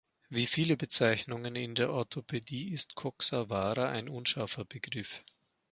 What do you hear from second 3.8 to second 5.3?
ein unscharfer Begriff.